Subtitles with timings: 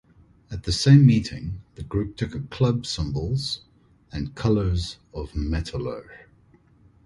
[0.49, 3.61] At the same meeting, the group took a club symbols
[4.11, 6.25] and colors of "Metalurh".